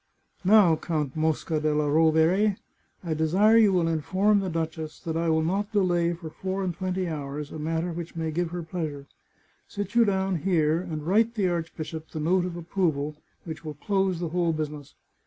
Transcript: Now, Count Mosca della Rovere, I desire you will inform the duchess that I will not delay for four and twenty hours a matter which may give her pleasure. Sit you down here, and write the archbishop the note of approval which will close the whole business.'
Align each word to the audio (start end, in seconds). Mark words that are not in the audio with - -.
Now, 0.43 0.77
Count 0.77 1.15
Mosca 1.15 1.59
della 1.59 1.87
Rovere, 1.87 2.57
I 3.03 3.13
desire 3.13 3.57
you 3.57 3.71
will 3.71 3.87
inform 3.87 4.39
the 4.39 4.49
duchess 4.49 4.99
that 5.01 5.15
I 5.15 5.29
will 5.29 5.43
not 5.43 5.71
delay 5.71 6.13
for 6.13 6.31
four 6.31 6.63
and 6.63 6.73
twenty 6.73 7.07
hours 7.07 7.51
a 7.51 7.59
matter 7.59 7.93
which 7.93 8.15
may 8.15 8.31
give 8.31 8.49
her 8.49 8.63
pleasure. 8.63 9.05
Sit 9.67 9.93
you 9.93 10.03
down 10.03 10.37
here, 10.37 10.79
and 10.81 11.05
write 11.05 11.35
the 11.35 11.47
archbishop 11.49 12.09
the 12.09 12.19
note 12.19 12.45
of 12.45 12.57
approval 12.57 13.15
which 13.43 13.63
will 13.63 13.75
close 13.75 14.19
the 14.19 14.29
whole 14.29 14.53
business.' 14.53 14.95